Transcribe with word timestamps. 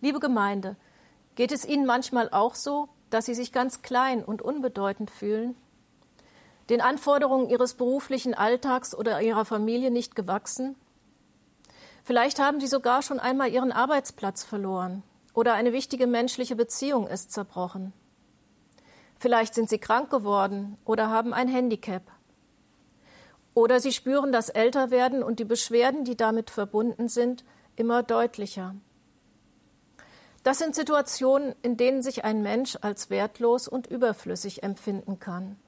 Liebe 0.00 0.20
Gemeinde, 0.20 0.76
geht 1.34 1.50
es 1.50 1.64
Ihnen 1.64 1.84
manchmal 1.84 2.28
auch 2.30 2.54
so, 2.54 2.88
dass 3.10 3.26
Sie 3.26 3.34
sich 3.34 3.50
ganz 3.50 3.82
klein 3.82 4.24
und 4.24 4.42
unbedeutend 4.42 5.10
fühlen? 5.10 5.56
Den 6.70 6.80
Anforderungen 6.80 7.48
Ihres 7.48 7.74
beruflichen 7.74 8.34
Alltags 8.34 8.94
oder 8.94 9.20
Ihrer 9.20 9.44
Familie 9.44 9.90
nicht 9.90 10.14
gewachsen? 10.14 10.76
Vielleicht 12.04 12.38
haben 12.38 12.60
Sie 12.60 12.68
sogar 12.68 13.02
schon 13.02 13.18
einmal 13.18 13.50
Ihren 13.50 13.72
Arbeitsplatz 13.72 14.44
verloren 14.44 15.02
oder 15.34 15.54
eine 15.54 15.72
wichtige 15.72 16.06
menschliche 16.06 16.54
Beziehung 16.54 17.08
ist 17.08 17.32
zerbrochen. 17.32 17.92
Vielleicht 19.18 19.54
sind 19.54 19.68
Sie 19.68 19.78
krank 19.78 20.10
geworden 20.10 20.78
oder 20.84 21.10
haben 21.10 21.34
ein 21.34 21.48
Handicap. 21.48 22.02
Oder 23.52 23.80
Sie 23.80 23.90
spüren 23.90 24.30
das 24.30 24.48
Älterwerden 24.48 25.24
und 25.24 25.40
die 25.40 25.44
Beschwerden, 25.44 26.04
die 26.04 26.16
damit 26.16 26.50
verbunden 26.50 27.08
sind, 27.08 27.44
immer 27.74 28.04
deutlicher. 28.04 28.76
Das 30.48 30.56
sind 30.56 30.74
Situationen, 30.74 31.54
in 31.60 31.76
denen 31.76 32.00
sich 32.00 32.24
ein 32.24 32.40
Mensch 32.40 32.78
als 32.80 33.10
wertlos 33.10 33.68
und 33.68 33.86
überflüssig 33.86 34.62
empfinden 34.62 35.20
kann. 35.20 35.58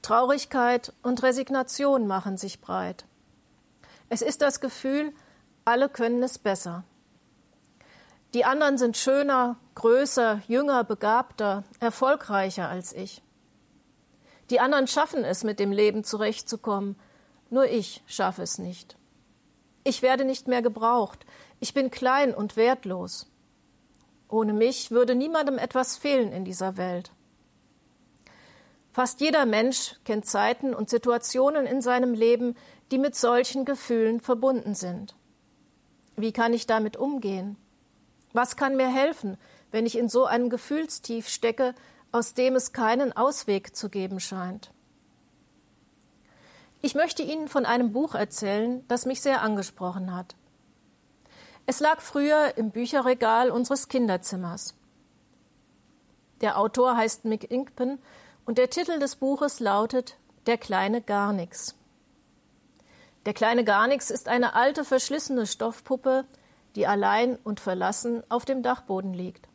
Traurigkeit 0.00 0.94
und 1.02 1.22
Resignation 1.22 2.06
machen 2.06 2.38
sich 2.38 2.62
breit. 2.62 3.04
Es 4.08 4.22
ist 4.22 4.40
das 4.40 4.60
Gefühl, 4.60 5.12
alle 5.66 5.90
können 5.90 6.22
es 6.22 6.38
besser. 6.38 6.84
Die 8.32 8.46
anderen 8.46 8.78
sind 8.78 8.96
schöner, 8.96 9.56
größer, 9.74 10.40
jünger, 10.48 10.82
begabter, 10.82 11.64
erfolgreicher 11.80 12.70
als 12.70 12.94
ich. 12.94 13.20
Die 14.48 14.58
anderen 14.58 14.86
schaffen 14.86 15.22
es, 15.22 15.44
mit 15.44 15.60
dem 15.60 15.70
Leben 15.70 16.02
zurechtzukommen, 16.02 16.96
nur 17.50 17.66
ich 17.66 18.02
schaffe 18.06 18.40
es 18.40 18.56
nicht. 18.56 18.96
Ich 19.84 20.00
werde 20.00 20.24
nicht 20.24 20.48
mehr 20.48 20.62
gebraucht, 20.62 21.26
ich 21.62 21.74
bin 21.74 21.92
klein 21.92 22.34
und 22.34 22.56
wertlos. 22.56 23.30
Ohne 24.28 24.52
mich 24.52 24.90
würde 24.90 25.14
niemandem 25.14 25.58
etwas 25.58 25.96
fehlen 25.96 26.32
in 26.32 26.44
dieser 26.44 26.76
Welt. 26.76 27.12
Fast 28.90 29.20
jeder 29.20 29.46
Mensch 29.46 29.94
kennt 30.04 30.26
Zeiten 30.26 30.74
und 30.74 30.90
Situationen 30.90 31.66
in 31.66 31.80
seinem 31.80 32.14
Leben, 32.14 32.56
die 32.90 32.98
mit 32.98 33.14
solchen 33.14 33.64
Gefühlen 33.64 34.18
verbunden 34.18 34.74
sind. 34.74 35.14
Wie 36.16 36.32
kann 36.32 36.52
ich 36.52 36.66
damit 36.66 36.96
umgehen? 36.96 37.56
Was 38.32 38.56
kann 38.56 38.76
mir 38.76 38.92
helfen, 38.92 39.38
wenn 39.70 39.86
ich 39.86 39.96
in 39.96 40.08
so 40.08 40.24
einem 40.24 40.50
Gefühlstief 40.50 41.28
stecke, 41.28 41.76
aus 42.10 42.34
dem 42.34 42.56
es 42.56 42.72
keinen 42.72 43.16
Ausweg 43.16 43.76
zu 43.76 43.88
geben 43.88 44.18
scheint. 44.18 44.72
Ich 46.80 46.96
möchte 46.96 47.22
Ihnen 47.22 47.46
von 47.46 47.66
einem 47.66 47.92
Buch 47.92 48.16
erzählen, 48.16 48.84
das 48.88 49.06
mich 49.06 49.20
sehr 49.20 49.42
angesprochen 49.42 50.12
hat. 50.12 50.34
Es 51.66 51.80
lag 51.80 52.00
früher 52.00 52.56
im 52.56 52.70
Bücherregal 52.70 53.50
unseres 53.50 53.88
Kinderzimmers. 53.88 54.74
Der 56.40 56.58
Autor 56.58 56.96
heißt 56.96 57.24
Mick 57.24 57.50
Inkpen 57.50 57.98
und 58.44 58.58
der 58.58 58.68
Titel 58.68 58.98
des 58.98 59.16
Buches 59.16 59.60
lautet 59.60 60.16
Der 60.46 60.58
kleine 60.58 61.00
Garnix. 61.00 61.76
Der 63.26 63.34
kleine 63.34 63.62
Garnix 63.62 64.10
ist 64.10 64.28
eine 64.28 64.54
alte, 64.54 64.84
verschlissene 64.84 65.46
Stoffpuppe, 65.46 66.24
die 66.74 66.88
allein 66.88 67.36
und 67.44 67.60
verlassen 67.60 68.24
auf 68.28 68.44
dem 68.44 68.64
Dachboden 68.64 69.14
liegt. 69.14 69.48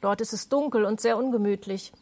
Dort 0.00 0.20
ist 0.20 0.32
es 0.32 0.48
dunkel 0.48 0.84
und 0.84 1.00
sehr 1.00 1.16
ungemütlich. 1.16 1.92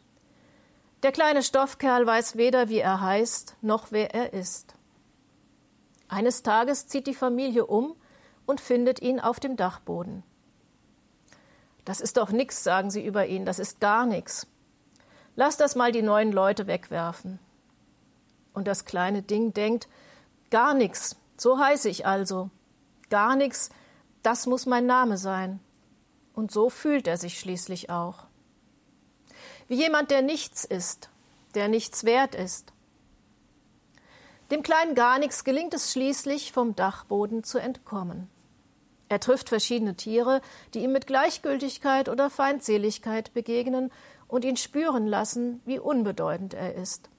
Der 1.03 1.11
kleine 1.11 1.43
Stoffkerl 1.43 2.07
weiß 2.07 2.37
weder, 2.37 2.69
wie 2.69 2.79
er 2.79 3.01
heißt, 3.01 3.57
noch 3.61 3.91
wer 3.91 4.15
er 4.15 4.33
ist. 4.33 4.73
Eines 6.07 6.41
Tages 6.41 6.87
zieht 6.87 7.05
die 7.05 7.13
Familie 7.13 7.67
um 7.67 7.95
und 8.47 8.59
findet 8.59 8.99
ihn 9.03 9.19
auf 9.19 9.39
dem 9.39 9.55
Dachboden. 9.55 10.23
Das 11.85 12.01
ist 12.01 12.17
doch 12.17 12.31
nix, 12.31 12.63
sagen 12.63 12.89
sie 12.89 13.05
über 13.05 13.27
ihn, 13.27 13.45
das 13.45 13.59
ist 13.59 13.79
gar 13.79 14.07
nix. 14.07 14.47
Lass 15.35 15.57
das 15.57 15.75
mal 15.75 15.91
die 15.91 16.01
neuen 16.01 16.31
Leute 16.31 16.65
wegwerfen. 16.65 17.39
Und 18.53 18.67
das 18.67 18.85
kleine 18.85 19.21
Ding 19.21 19.53
denkt, 19.53 19.87
gar 20.49 20.73
nix, 20.73 21.15
so 21.37 21.59
heiße 21.59 21.87
ich 21.89 22.07
also. 22.07 22.49
Gar 23.11 23.35
nix, 23.35 23.69
das 24.23 24.47
muss 24.47 24.65
mein 24.65 24.87
Name 24.87 25.17
sein. 25.17 25.59
Und 26.33 26.51
so 26.51 26.69
fühlt 26.69 27.07
er 27.07 27.17
sich 27.17 27.39
schließlich 27.39 27.89
auch. 27.89 28.25
Wie 29.67 29.75
jemand, 29.75 30.09
der 30.09 30.21
nichts 30.21 30.65
ist, 30.65 31.09
der 31.53 31.67
nichts 31.67 32.03
wert 32.03 32.33
ist. 32.33 32.73
Dem 34.51 34.63
kleinen 34.63 34.95
Garnix 34.95 35.43
gelingt 35.43 35.73
es 35.73 35.91
schließlich, 35.91 36.53
vom 36.53 36.75
Dachboden 36.75 37.43
zu 37.43 37.57
entkommen. 37.59 38.29
Er 39.09 39.19
trifft 39.19 39.49
verschiedene 39.49 39.95
Tiere, 39.95 40.41
die 40.73 40.79
ihm 40.83 40.91
mit 40.91 41.07
Gleichgültigkeit 41.07 42.09
oder 42.09 42.29
Feindseligkeit 42.29 43.33
begegnen 43.33 43.91
und 44.27 44.43
ihn 44.43 44.57
spüren 44.57 45.07
lassen, 45.07 45.61
wie 45.65 45.79
unbedeutend 45.79 46.53
er 46.53 46.75
ist. 46.75 47.09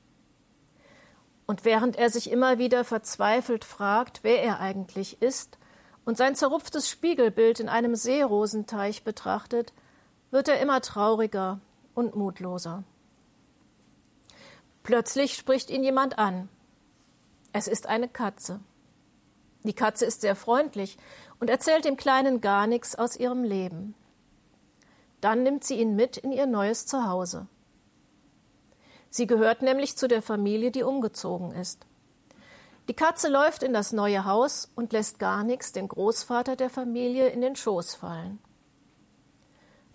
Und 1.47 1.65
während 1.65 1.97
er 1.97 2.10
sich 2.10 2.31
immer 2.31 2.59
wieder 2.59 2.84
verzweifelt 2.84 3.65
fragt, 3.65 4.21
wer 4.22 4.43
er 4.43 4.60
eigentlich 4.60 5.22
ist, 5.22 5.59
und 6.04 6.16
sein 6.16 6.34
zerrupftes 6.34 6.88
Spiegelbild 6.88 7.60
in 7.60 7.69
einem 7.69 7.94
Seerosenteich 7.94 9.04
betrachtet, 9.04 9.75
wird 10.31 10.48
er 10.48 10.60
immer 10.60 10.81
trauriger 10.81 11.60
und 11.94 12.16
mutloser. 12.16 12.82
Plötzlich 14.82 15.34
spricht 15.37 15.69
ihn 15.69 15.84
jemand 15.84 16.19
an. 16.19 16.48
Es 17.53 17.69
ist 17.69 17.87
eine 17.87 18.09
Katze. 18.09 18.60
Die 19.65 19.75
Katze 19.75 20.06
ist 20.06 20.22
sehr 20.22 20.34
freundlich 20.34 20.97
und 21.41 21.50
erzählt 21.50 21.84
dem 21.84 21.97
Kleinen 21.97 22.41
gar 22.41 22.66
nichts 22.66 22.94
aus 22.94 23.16
ihrem 23.16 23.44
Leben. 23.44 23.94
Dann 25.21 25.43
nimmt 25.43 25.65
sie 25.65 25.81
ihn 25.81 25.97
mit 25.97 26.16
in 26.16 26.32
ihr 26.32 26.47
neues 26.47 26.87
Zuhause. 26.87 27.47
Sie 29.10 29.26
gehört 29.26 29.62
nämlich 29.62 29.97
zu 29.97 30.06
der 30.06 30.22
Familie, 30.22 30.71
die 30.71 30.82
umgezogen 30.82 31.53
ist. 31.53 31.87
Die 32.88 32.94
Katze 32.94 33.28
läuft 33.28 33.62
in 33.62 33.72
das 33.72 33.93
neue 33.93 34.25
Haus 34.25 34.71
und 34.75 34.93
lässt 34.93 35.19
gar 35.19 35.44
nichts 35.44 35.72
den 35.72 35.88
Großvater 35.88 36.56
der 36.56 36.71
Familie 36.71 37.28
in 37.28 37.41
den 37.41 37.56
Schoß 37.56 37.94
fallen. 37.94 38.38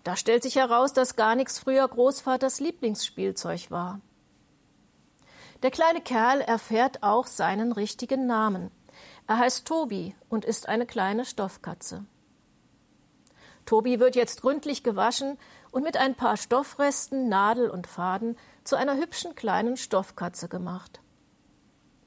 Da 0.04 0.16
stellt 0.16 0.42
sich 0.42 0.56
heraus, 0.56 0.92
dass 0.92 1.16
gar 1.16 1.34
nichts 1.34 1.58
früher 1.58 1.88
Großvaters 1.88 2.60
Lieblingsspielzeug 2.60 3.70
war. 3.70 4.00
Der 5.62 5.70
kleine 5.70 6.02
Kerl 6.02 6.42
erfährt 6.42 7.02
auch 7.02 7.26
seinen 7.26 7.72
richtigen 7.72 8.26
Namen. 8.26 8.70
Er 9.26 9.38
heißt 9.38 9.66
Tobi 9.66 10.14
und 10.28 10.44
ist 10.44 10.68
eine 10.68 10.84
kleine 10.84 11.24
Stoffkatze. 11.24 12.04
Tobi 13.64 13.98
wird 13.98 14.16
jetzt 14.16 14.42
gründlich 14.42 14.82
gewaschen 14.82 15.38
und 15.70 15.82
mit 15.82 15.96
ein 15.96 16.14
paar 16.14 16.36
Stoffresten, 16.36 17.28
Nadel 17.28 17.70
und 17.70 17.86
Faden 17.86 18.36
zu 18.64 18.76
einer 18.76 18.96
hübschen 18.96 19.34
kleinen 19.34 19.78
Stoffkatze 19.78 20.48
gemacht. 20.48 21.00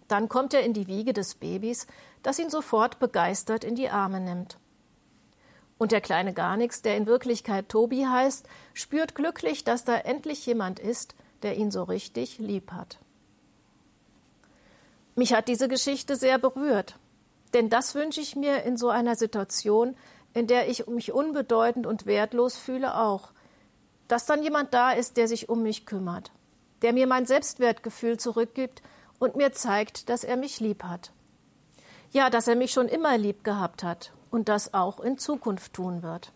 Dann 0.07 0.29
kommt 0.29 0.53
er 0.53 0.63
in 0.63 0.73
die 0.73 0.87
Wiege 0.87 1.13
des 1.13 1.35
Babys, 1.35 1.87
das 2.21 2.37
ihn 2.37 2.49
sofort 2.51 2.99
begeistert 2.99 3.63
in 3.63 3.75
die 3.75 3.89
Arme 3.89 4.19
nimmt. 4.19 4.59
Und 5.79 5.91
der 5.91 6.01
kleine 6.01 6.33
Garnix, 6.33 6.81
der 6.81 6.97
in 6.97 7.07
Wirklichkeit 7.07 7.69
Tobi 7.69 8.05
heißt, 8.05 8.47
spürt 8.73 9.15
glücklich, 9.15 9.63
dass 9.63 9.83
da 9.83 9.95
endlich 9.95 10.45
jemand 10.45 10.79
ist, 10.79 11.15
der 11.43 11.57
ihn 11.57 11.71
so 11.71 11.83
richtig 11.83 12.37
lieb 12.39 12.71
hat. 12.71 12.99
Mich 15.15 15.33
hat 15.33 15.47
diese 15.47 15.67
Geschichte 15.67 16.15
sehr 16.15 16.37
berührt, 16.37 16.97
denn 17.53 17.69
das 17.69 17.95
wünsche 17.95 18.21
ich 18.21 18.35
mir 18.35 18.63
in 18.63 18.77
so 18.77 18.89
einer 18.89 19.15
Situation, 19.15 19.95
in 20.33 20.47
der 20.47 20.69
ich 20.69 20.87
mich 20.87 21.11
unbedeutend 21.11 21.87
und 21.87 22.05
wertlos 22.05 22.57
fühle, 22.57 22.97
auch, 22.97 23.31
dass 24.07 24.25
dann 24.25 24.43
jemand 24.43 24.73
da 24.73 24.91
ist, 24.91 25.17
der 25.17 25.27
sich 25.27 25.49
um 25.49 25.63
mich 25.63 25.85
kümmert, 25.85 26.31
der 26.81 26.93
mir 26.93 27.07
mein 27.07 27.25
Selbstwertgefühl 27.25 28.17
zurückgibt 28.17 28.81
und 29.19 29.35
mir 29.35 29.51
zeigt, 29.51 30.09
dass 30.09 30.23
er 30.23 30.37
mich 30.37 30.59
lieb 30.59 30.83
hat. 30.83 31.11
Ja, 32.11 32.29
dass 32.29 32.47
er 32.47 32.55
mich 32.55 32.71
schon 32.71 32.87
immer 32.87 33.17
lieb 33.17 33.43
gehabt 33.43 33.83
hat 33.83 34.13
und 34.31 34.47
das 34.49 34.73
auch 34.73 34.99
in 34.99 35.17
Zukunft 35.17 35.73
tun 35.73 36.03
wird. 36.03 36.31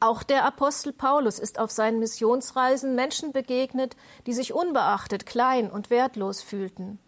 Auch 0.00 0.22
der 0.22 0.44
Apostel 0.44 0.92
Paulus 0.92 1.38
ist 1.38 1.58
auf 1.58 1.70
seinen 1.70 1.98
Missionsreisen 1.98 2.94
Menschen 2.94 3.32
begegnet, 3.32 3.96
die 4.26 4.32
sich 4.32 4.52
unbeachtet 4.52 5.24
klein 5.24 5.70
und 5.70 5.88
wertlos 5.88 6.42
fühlten. 6.42 6.98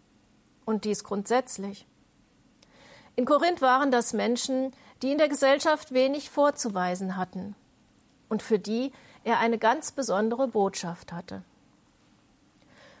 Und 0.67 0.83
dies 0.83 1.05
grundsätzlich. 1.05 1.87
In 3.15 3.23
Korinth 3.23 3.61
waren 3.61 3.89
das 3.89 4.11
Menschen, 4.11 4.73
die 5.01 5.13
in 5.13 5.17
der 5.17 5.29
Gesellschaft 5.29 5.93
wenig 5.93 6.29
vorzuweisen 6.29 7.15
hatten 7.15 7.55
und 8.27 8.43
für 8.43 8.59
die 8.59 8.91
er 9.23 9.39
eine 9.39 9.59
ganz 9.59 9.93
besondere 9.93 10.49
Botschaft 10.49 11.13
hatte. 11.13 11.41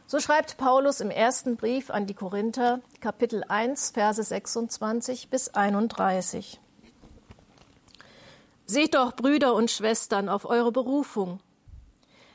So 0.05 0.21
schreibt 0.21 0.55
Paulus 0.55 1.01
im 1.01 1.11
ersten 1.11 1.57
Brief 1.57 1.89
an 1.89 2.07
die 2.07 2.13
Korinther, 2.13 2.79
Kapitel 3.01 3.43
1, 3.43 3.91
Verse 3.91 4.23
26 4.23 5.29
bis 5.29 5.49
31. 5.49 6.61
Seht 8.65 8.95
doch, 8.95 9.13
Brüder 9.13 9.53
und 9.53 9.71
Schwestern, 9.71 10.29
auf 10.29 10.45
eure 10.45 10.71
Berufung. 10.71 11.41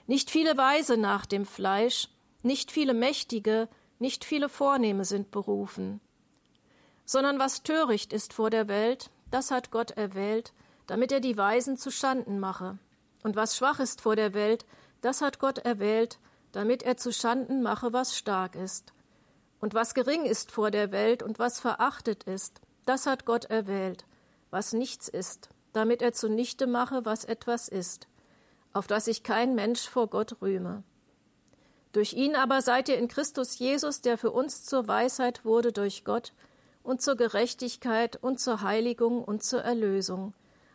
Nicht 0.06 0.30
viele 0.30 0.58
Weise 0.58 0.98
nach 0.98 1.24
dem 1.24 1.46
Fleisch, 1.46 2.10
nicht 2.42 2.70
viele 2.70 2.92
Mächtige, 2.92 3.70
nicht 4.02 4.26
viele 4.26 4.50
Vornehme 4.50 5.06
sind 5.06 5.30
berufen, 5.30 6.00
sondern 7.06 7.38
was 7.38 7.62
töricht 7.62 8.12
ist 8.12 8.34
vor 8.34 8.50
der 8.50 8.68
Welt, 8.68 9.10
das 9.30 9.50
hat 9.50 9.70
Gott 9.70 9.92
erwählt, 9.92 10.52
damit 10.86 11.12
er 11.12 11.20
die 11.20 11.38
Weisen 11.38 11.78
zu 11.78 11.90
Schanden 11.90 12.38
mache. 12.38 12.78
Und 13.22 13.36
was 13.36 13.56
schwach 13.56 13.78
ist 13.80 14.00
vor 14.00 14.16
der 14.16 14.34
Welt, 14.34 14.66
das 15.00 15.22
hat 15.22 15.38
Gott 15.38 15.58
erwählt, 15.58 16.18
damit 16.50 16.82
er 16.82 16.96
zu 16.96 17.12
Schanden 17.12 17.62
mache, 17.62 17.92
was 17.92 18.18
stark 18.18 18.56
ist. 18.56 18.92
Und 19.60 19.72
was 19.72 19.94
gering 19.94 20.24
ist 20.26 20.50
vor 20.50 20.70
der 20.70 20.90
Welt 20.90 21.22
und 21.22 21.38
was 21.38 21.60
verachtet 21.60 22.24
ist, 22.24 22.60
das 22.84 23.06
hat 23.06 23.24
Gott 23.24 23.44
erwählt, 23.46 24.04
was 24.50 24.72
nichts 24.72 25.08
ist, 25.08 25.48
damit 25.72 26.02
er 26.02 26.12
zunichte 26.12 26.66
mache, 26.66 27.04
was 27.04 27.24
etwas 27.24 27.68
ist, 27.68 28.08
auf 28.72 28.88
das 28.88 29.04
sich 29.04 29.22
kein 29.22 29.54
Mensch 29.54 29.88
vor 29.88 30.08
Gott 30.08 30.42
rühme. 30.42 30.82
Durch 31.92 32.14
ihn 32.14 32.36
aber 32.36 32.62
seid 32.62 32.88
ihr 32.88 32.98
in 32.98 33.08
Christus 33.08 33.58
Jesus, 33.58 34.00
der 34.00 34.16
für 34.16 34.30
uns 34.30 34.64
zur 34.64 34.88
Weisheit 34.88 35.44
wurde 35.44 35.72
durch 35.72 36.04
Gott 36.04 36.32
und 36.82 37.02
zur 37.02 37.16
Gerechtigkeit 37.16 38.16
und 38.16 38.40
zur 38.40 38.62
Heiligung 38.62 39.22
und 39.22 39.44
zur 39.44 39.62
Erlösung. 39.62 40.32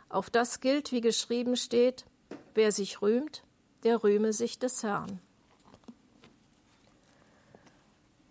Auf 0.10 0.30
das 0.30 0.62
gilt, 0.62 0.92
wie 0.92 1.02
geschrieben 1.02 1.56
steht, 1.56 2.06
wer 2.54 2.72
sich 2.72 3.02
rühmt, 3.02 3.44
der 3.84 4.04
rühme 4.04 4.31
sich 4.31 4.60
des 4.60 4.84
Herrn. 4.84 5.19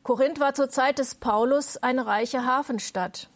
Korinth 0.05 0.39
war 0.39 0.55
zur 0.55 0.71
Zeit 0.71 1.01
des 1.01 1.17
Paulus 1.17 1.77
eine 1.79 2.07
reiche 2.07 2.47
Hafenstadt, 2.47 3.29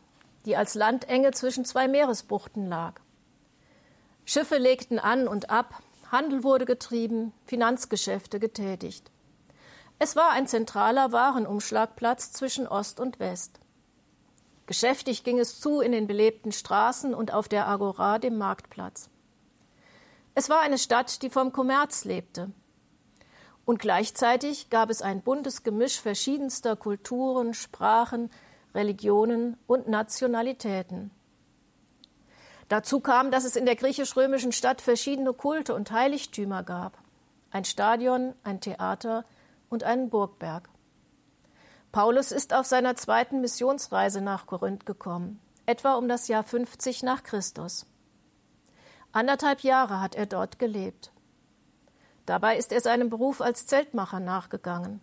die 0.46 0.56
als 0.56 0.74
Landenge 0.74 1.32
zwischen 1.32 1.64
zwei 1.64 1.88
Meeresbuchten 1.88 2.68
lag. 2.68 3.00
Schiffe 4.24 4.58
legten 4.58 5.00
an 5.00 5.26
und 5.26 5.50
ab, 5.50 5.82
Handel 6.12 6.44
wurde 6.44 6.66
getrieben, 6.66 7.32
Finanzgeschäfte 7.46 8.38
getätigt. 8.38 9.10
Es 10.02 10.16
war 10.16 10.30
ein 10.30 10.46
zentraler 10.46 11.12
Warenumschlagplatz 11.12 12.32
zwischen 12.32 12.66
Ost 12.66 13.00
und 13.00 13.20
West. 13.20 13.60
Geschäftig 14.64 15.24
ging 15.24 15.38
es 15.38 15.60
zu 15.60 15.82
in 15.82 15.92
den 15.92 16.06
belebten 16.06 16.52
Straßen 16.52 17.12
und 17.12 17.34
auf 17.34 17.48
der 17.48 17.68
Agora, 17.68 18.18
dem 18.18 18.38
Marktplatz. 18.38 19.10
Es 20.34 20.48
war 20.48 20.60
eine 20.60 20.78
Stadt, 20.78 21.20
die 21.20 21.28
vom 21.28 21.52
Kommerz 21.52 22.06
lebte. 22.06 22.50
Und 23.66 23.78
gleichzeitig 23.78 24.70
gab 24.70 24.88
es 24.88 25.02
ein 25.02 25.20
buntes 25.20 25.64
Gemisch 25.64 26.00
verschiedenster 26.00 26.76
Kulturen, 26.76 27.52
Sprachen, 27.52 28.30
Religionen 28.74 29.58
und 29.66 29.86
Nationalitäten. 29.86 31.10
Dazu 32.70 33.00
kam, 33.00 33.30
dass 33.30 33.44
es 33.44 33.54
in 33.54 33.66
der 33.66 33.76
griechisch-römischen 33.76 34.52
Stadt 34.52 34.80
verschiedene 34.80 35.34
Kulte 35.34 35.74
und 35.74 35.92
Heiligtümer 35.92 36.62
gab. 36.62 36.96
Ein 37.50 37.66
Stadion, 37.66 38.32
ein 38.44 38.62
Theater 38.62 39.26
und 39.70 39.84
einen 39.84 40.10
Burgberg. 40.10 40.68
Paulus 41.92 42.30
ist 42.30 42.52
auf 42.52 42.66
seiner 42.66 42.94
zweiten 42.96 43.40
Missionsreise 43.40 44.20
nach 44.20 44.46
Korinth 44.46 44.84
gekommen, 44.84 45.40
etwa 45.64 45.94
um 45.94 46.08
das 46.08 46.28
Jahr 46.28 46.44
50 46.44 47.02
nach 47.02 47.22
Christus. 47.22 47.86
Anderthalb 49.12 49.60
Jahre 49.60 50.00
hat 50.00 50.14
er 50.14 50.26
dort 50.26 50.58
gelebt. 50.58 51.12
Dabei 52.26 52.56
ist 52.56 52.70
er 52.70 52.80
seinem 52.80 53.10
Beruf 53.10 53.40
als 53.40 53.66
Zeltmacher 53.66 54.20
nachgegangen. 54.20 55.00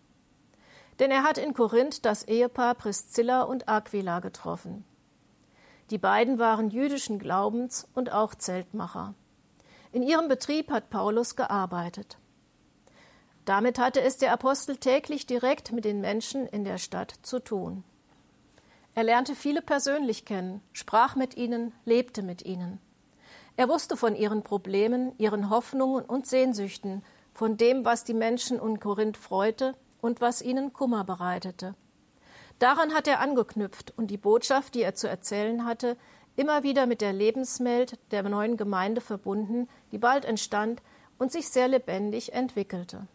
Denn 0.99 1.11
er 1.11 1.23
hat 1.23 1.37
in 1.37 1.53
Korinth 1.53 2.05
das 2.05 2.23
Ehepaar 2.23 2.75
Priscilla 2.75 3.41
und 3.41 3.67
Aquila 3.67 4.19
getroffen. 4.19 4.85
Die 5.89 5.97
beiden 5.97 6.39
waren 6.39 6.69
jüdischen 6.69 7.19
Glaubens 7.19 7.87
und 7.93 8.11
auch 8.11 8.33
Zeltmacher. 8.33 9.13
In 9.91 10.03
ihrem 10.03 10.27
Betrieb 10.27 10.71
hat 10.71 10.89
Paulus 10.89 11.35
gearbeitet. 11.35 12.17
Damit 13.47 13.79
hatte 13.79 14.01
es 14.01 14.17
der 14.17 14.33
Apostel 14.33 14.75
täglich 14.75 15.25
direkt 15.25 15.71
mit 15.71 15.85
den 15.85 16.01
Menschen 16.01 16.47
in 16.47 16.65
der 16.65 16.77
Stadt 16.77 17.13
zu 17.21 17.39
tun. 17.39 17.85
Er 18.94 19.05
lernte 19.05 19.35
viele 19.35 19.61
persönlich 19.61 20.25
kennen, 20.25 20.61
sprach 20.73 21.15
mit 21.15 21.38
ihnen, 21.38 21.71
lebte 21.85 22.23
mit 22.23 22.44
ihnen. 22.44 22.81
Er 23.55 23.69
wusste 23.69 23.95
von 23.95 24.17
ihren 24.17 24.44
Problemen, 24.44 25.13
ihren 25.17 25.49
Hoffnungen 25.49 26.03
und 26.03 26.27
Sehnsüchten, 26.27 27.05
von 27.33 27.55
dem, 27.55 27.85
was 27.85 28.03
die 28.03 28.13
Menschen 28.13 28.59
in 28.59 28.81
Korinth 28.81 29.15
freute 29.15 29.75
und 30.01 30.19
was 30.19 30.41
ihnen 30.41 30.73
Kummer 30.73 31.05
bereitete. 31.05 31.73
Daran 32.59 32.94
hat 32.94 33.07
er 33.07 33.21
angeknüpft 33.21 33.94
und 33.95 34.07
die 34.07 34.17
Botschaft, 34.17 34.75
die 34.75 34.81
er 34.81 34.94
zu 34.94 35.07
erzählen 35.07 35.63
hatte, 35.63 35.95
immer 36.35 36.63
wieder 36.63 36.85
mit 36.85 36.99
der 36.99 37.13
Lebenswelt 37.13 37.97
der 38.11 38.23
neuen 38.23 38.57
Gemeinde 38.57 38.99
verbunden, 38.99 39.69
die 39.94 39.99
bald 39.99 40.25
entstand 40.25 40.81
und 41.17 41.31
sich 41.31 41.47
sehr 41.47 41.69
lebendig 41.69 42.33
entwickelte. 42.33 43.07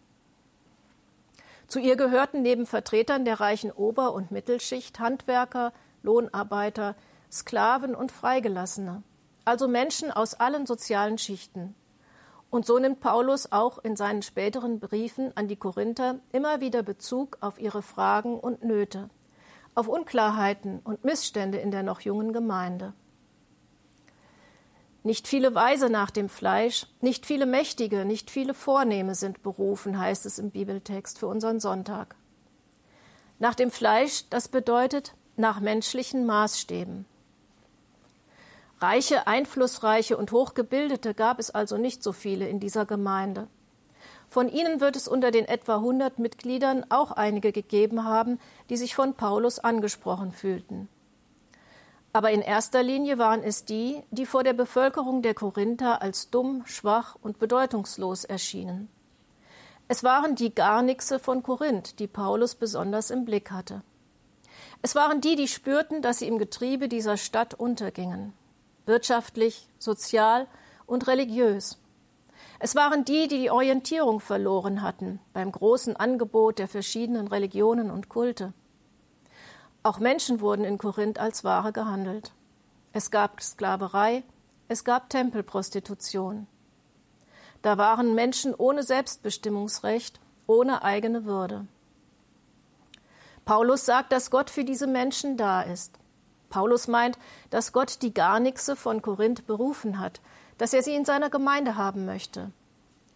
Zu 1.72 1.78
ihr 1.78 1.96
gehörten 1.96 2.42
neben 2.42 2.66
Vertretern 2.66 3.24
der 3.24 3.40
reichen 3.40 3.72
Ober- 3.72 4.12
und 4.12 4.30
Mittelschicht 4.30 5.00
Handwerker, 5.00 5.72
Lohnarbeiter, 6.02 6.94
Sklaven 7.30 7.94
und 7.94 8.12
Freigelassene, 8.12 9.02
also 9.46 9.68
Menschen 9.68 10.10
aus 10.10 10.34
allen 10.34 10.66
sozialen 10.66 11.16
Schichten. 11.16 11.74
Und 12.50 12.66
so 12.66 12.78
nimmt 12.78 13.00
Paulus 13.00 13.52
auch 13.52 13.78
in 13.78 13.96
seinen 13.96 14.20
späteren 14.20 14.80
Briefen 14.80 15.34
an 15.34 15.48
die 15.48 15.56
Korinther 15.56 16.16
immer 16.30 16.60
wieder 16.60 16.82
Bezug 16.82 17.38
auf 17.40 17.58
ihre 17.58 17.80
Fragen 17.80 18.38
und 18.38 18.62
Nöte, 18.62 19.08
auf 19.74 19.88
Unklarheiten 19.88 20.80
und 20.84 21.04
Missstände 21.04 21.56
in 21.56 21.70
der 21.70 21.82
noch 21.82 22.02
jungen 22.02 22.34
Gemeinde. 22.34 22.92
Nicht 25.04 25.26
viele 25.26 25.54
Weise 25.54 25.90
nach 25.90 26.10
dem 26.10 26.28
Fleisch, 26.28 26.86
nicht 27.00 27.26
viele 27.26 27.46
Mächtige, 27.46 28.04
nicht 28.04 28.30
viele 28.30 28.54
Vornehme 28.54 29.16
sind 29.16 29.42
berufen, 29.42 29.98
heißt 29.98 30.26
es 30.26 30.38
im 30.38 30.50
Bibeltext 30.50 31.18
für 31.18 31.26
unseren 31.26 31.58
Sonntag. 31.58 32.14
Nach 33.40 33.56
dem 33.56 33.72
Fleisch, 33.72 34.24
das 34.30 34.46
bedeutet 34.46 35.14
nach 35.36 35.58
menschlichen 35.58 36.24
Maßstäben. 36.24 37.04
Reiche, 38.78 39.26
einflussreiche 39.26 40.16
und 40.16 40.30
hochgebildete 40.30 41.14
gab 41.14 41.40
es 41.40 41.50
also 41.50 41.76
nicht 41.76 42.02
so 42.02 42.12
viele 42.12 42.48
in 42.48 42.60
dieser 42.60 42.86
Gemeinde. 42.86 43.48
Von 44.28 44.48
ihnen 44.48 44.80
wird 44.80 44.96
es 44.96 45.08
unter 45.08 45.30
den 45.30 45.44
etwa 45.44 45.76
100 45.76 46.20
Mitgliedern 46.20 46.86
auch 46.90 47.10
einige 47.10 47.52
gegeben 47.52 48.04
haben, 48.04 48.38
die 48.70 48.76
sich 48.76 48.94
von 48.94 49.14
Paulus 49.14 49.58
angesprochen 49.58 50.32
fühlten. 50.32 50.88
Aber 52.12 52.30
in 52.30 52.42
erster 52.42 52.82
Linie 52.82 53.18
waren 53.18 53.42
es 53.42 53.64
die, 53.64 54.02
die 54.10 54.26
vor 54.26 54.44
der 54.44 54.52
Bevölkerung 54.52 55.22
der 55.22 55.34
Korinther 55.34 56.02
als 56.02 56.30
dumm, 56.30 56.62
schwach 56.66 57.16
und 57.22 57.38
bedeutungslos 57.38 58.24
erschienen. 58.24 58.88
Es 59.88 60.04
waren 60.04 60.34
die 60.34 60.54
Garnixe 60.54 61.18
von 61.18 61.42
Korinth, 61.42 61.98
die 61.98 62.06
Paulus 62.06 62.54
besonders 62.54 63.10
im 63.10 63.24
Blick 63.24 63.50
hatte. 63.50 63.82
Es 64.82 64.94
waren 64.94 65.20
die, 65.20 65.36
die 65.36 65.48
spürten, 65.48 66.02
dass 66.02 66.18
sie 66.18 66.28
im 66.28 66.38
Getriebe 66.38 66.88
dieser 66.88 67.16
Stadt 67.16 67.54
untergingen 67.54 68.34
wirtschaftlich, 68.86 69.68
sozial 69.78 70.46
und 70.86 71.06
religiös. 71.06 71.78
Es 72.58 72.74
waren 72.74 73.04
die, 73.04 73.28
die 73.28 73.38
die 73.40 73.50
Orientierung 73.50 74.20
verloren 74.20 74.82
hatten 74.82 75.20
beim 75.32 75.50
großen 75.50 75.96
Angebot 75.96 76.58
der 76.58 76.68
verschiedenen 76.68 77.28
Religionen 77.28 77.90
und 77.90 78.08
Kulte. 78.08 78.52
Auch 79.84 79.98
Menschen 79.98 80.40
wurden 80.40 80.64
in 80.64 80.78
Korinth 80.78 81.18
als 81.18 81.42
Ware 81.42 81.72
gehandelt. 81.72 82.32
Es 82.92 83.10
gab 83.10 83.42
Sklaverei, 83.42 84.22
es 84.68 84.84
gab 84.84 85.10
Tempelprostitution. 85.10 86.46
Da 87.62 87.78
waren 87.78 88.14
Menschen 88.14 88.54
ohne 88.54 88.82
Selbstbestimmungsrecht, 88.82 90.20
ohne 90.46 90.82
eigene 90.82 91.24
Würde. 91.24 91.66
Paulus 93.44 93.84
sagt, 93.84 94.12
dass 94.12 94.30
Gott 94.30 94.50
für 94.50 94.64
diese 94.64 94.86
Menschen 94.86 95.36
da 95.36 95.62
ist. 95.62 95.98
Paulus 96.48 96.86
meint, 96.86 97.18
dass 97.50 97.72
Gott 97.72 98.02
die 98.02 98.14
Garnixe 98.14 98.76
von 98.76 99.02
Korinth 99.02 99.46
berufen 99.46 99.98
hat, 99.98 100.20
dass 100.58 100.72
er 100.72 100.82
sie 100.82 100.94
in 100.94 101.04
seiner 101.04 101.30
Gemeinde 101.30 101.76
haben 101.76 102.04
möchte. 102.04 102.52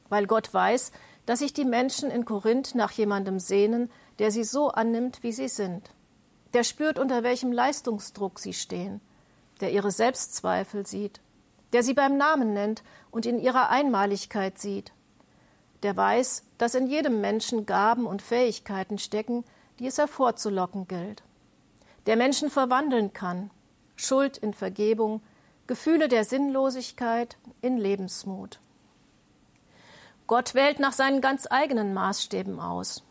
Weil 0.08 0.26
Gott 0.26 0.52
weiß, 0.52 0.90
dass 1.26 1.40
sich 1.40 1.52
die 1.52 1.64
Menschen 1.64 2.10
in 2.10 2.24
Korinth 2.24 2.74
nach 2.74 2.90
jemandem 2.92 3.38
sehnen, 3.38 3.90
der 4.18 4.30
sie 4.30 4.44
so 4.44 4.70
annimmt, 4.70 5.22
wie 5.22 5.32
sie 5.32 5.48
sind. 5.48 5.90
Der 6.56 6.64
spürt, 6.64 6.98
unter 6.98 7.22
welchem 7.22 7.52
Leistungsdruck 7.52 8.40
sie 8.40 8.52
stehen, 8.52 9.00
der 9.60 9.70
ihre 9.70 9.92
Selbstzweifel 9.92 10.84
sieht, 10.88 11.20
der 11.72 11.84
sie 11.84 11.94
beim 11.94 12.16
Namen 12.16 12.52
nennt 12.52 12.82
und 13.12 13.26
in 13.26 13.38
ihrer 13.38 13.70
Einmaligkeit 13.70 14.58
sieht, 14.58 14.92
der 15.84 15.96
weiß, 15.96 16.42
dass 16.58 16.74
in 16.74 16.88
jedem 16.88 17.20
Menschen 17.20 17.66
Gaben 17.66 18.06
und 18.06 18.22
Fähigkeiten 18.22 18.98
stecken, 18.98 19.44
die 19.78 19.86
es 19.86 19.98
hervorzulocken 19.98 20.88
gilt 20.88 21.22
der 22.06 22.16
Menschen 22.16 22.50
verwandeln 22.50 23.12
kann. 23.12 23.50
Schuld 23.96 24.36
in 24.38 24.54
Vergebung, 24.54 25.22
Gefühle 25.66 26.08
der 26.08 26.24
Sinnlosigkeit 26.24 27.36
in 27.60 27.76
Lebensmut. 27.76 28.60
Gott 30.26 30.54
wählt 30.54 30.80
nach 30.80 30.92
seinen 30.92 31.20
ganz 31.20 31.46
eigenen 31.50 31.94
Maßstäben 31.94 32.60
aus. 32.60 33.02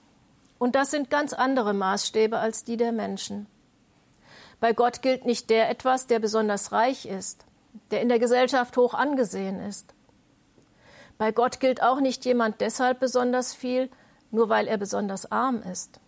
Und 0.58 0.76
das 0.76 0.92
sind 0.92 1.10
ganz 1.10 1.34
andere 1.34 1.74
Maßstäbe 1.74 2.38
als 2.38 2.64
die 2.64 2.78
der 2.78 2.92
Menschen. 2.92 3.48
Bei 4.60 4.74
Gott 4.74 5.02
gilt 5.02 5.26
nicht 5.26 5.50
der 5.50 5.70
etwas, 5.70 6.08
der 6.08 6.20
besonders 6.20 6.72
reich 6.72 7.06
ist, 7.06 7.46
der 7.92 8.02
in 8.02 8.10
der 8.10 8.20
Gesellschaft 8.20 8.78
hoch 8.78 8.94
angesehen 8.94 9.60
ist. 9.60 9.94
Bei 11.18 11.32
Gott 11.32 11.60
gilt 11.60 11.82
auch 11.82 12.00
nicht 12.00 12.26
jemand 12.26 12.62
deshalb 12.62 13.00
besonders 13.00 13.54
viel, 13.54 13.90
nur 14.32 14.50
weil 14.50 14.68
er 14.68 14.78
besonders 14.78 15.32
arm 15.32 15.62
ist. 15.62 16.00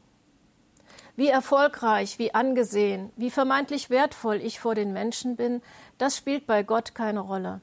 Wie 1.15 1.29
erfolgreich, 1.29 2.19
wie 2.19 2.35
angesehen, 2.35 3.11
wie 3.15 3.31
vermeintlich 3.31 3.89
wertvoll 3.89 4.35
ich 4.35 4.59
vor 4.59 4.75
den 4.75 4.93
Menschen 4.93 5.35
bin, 5.35 5.61
das 5.97 6.15
spielt 6.15 6.45
bei 6.45 6.63
Gott 6.63 6.93
keine 6.93 7.21
Rolle. 7.21 7.61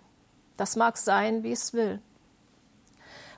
Das 0.57 0.77
mag 0.77 0.97
sein, 0.97 1.43
wie 1.43 1.53
es 1.53 1.73
will. 1.73 2.01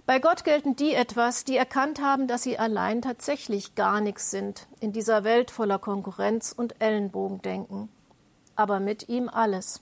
Bei 0.07 0.21
Gott 0.21 0.45
gelten 0.45 0.77
die 0.77 0.95
etwas, 0.95 1.43
die 1.43 1.57
erkannt 1.57 2.01
haben, 2.01 2.29
dass 2.29 2.45
sie 2.45 2.61
allein 2.61 3.03
tatsächlich 3.03 3.75
gar 3.75 4.01
nichts 4.01 4.31
sind 4.31 4.69
in 4.79 4.93
dieser 4.93 5.25
Welt 5.25 5.51
voller 5.51 5.81
Konkurrenz 5.81 6.53
und 6.57 6.81
Ellenbogendenken, 6.81 7.89
aber 8.55 8.79
mit 8.79 9.09
ihm 9.09 9.29
alles. 9.29 9.81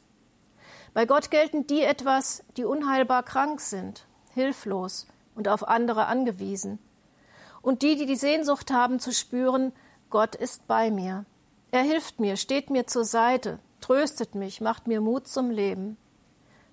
Bei 0.95 1.05
Gott 1.05 1.31
gelten 1.31 1.67
die 1.67 1.83
etwas, 1.83 2.43
die 2.57 2.65
unheilbar 2.65 3.23
krank 3.23 3.61
sind, 3.61 4.07
hilflos 4.33 5.07
und 5.35 5.47
auf 5.47 5.69
andere 5.69 6.07
angewiesen, 6.07 6.79
und 7.61 7.83
die, 7.83 7.97
die 7.97 8.07
die 8.07 8.17
Sehnsucht 8.17 8.71
haben 8.71 9.01
zu 9.01 9.13
spüren, 9.13 9.73
Gott 10.09 10.35
ist 10.35 10.67
bei 10.67 10.91
mir. 10.91 11.25
Er 11.71 11.83
hilft 11.83 12.21
mir, 12.21 12.37
steht 12.37 12.71
mir 12.71 12.87
zur 12.87 13.05
Seite, 13.05 13.59
tröstet 13.81 14.35
mich, 14.35 14.61
macht 14.61 14.87
mir 14.87 15.01
Mut 15.01 15.29
zum 15.29 15.51
Leben. 15.51 15.97